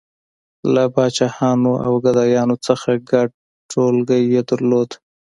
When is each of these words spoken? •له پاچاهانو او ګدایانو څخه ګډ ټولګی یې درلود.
•له 0.73 0.83
پاچاهانو 0.95 1.73
او 1.85 1.93
ګدایانو 2.05 2.55
څخه 2.67 2.89
ګډ 3.11 3.27
ټولګی 3.71 4.21
یې 4.33 4.41
درلود. 4.49 4.89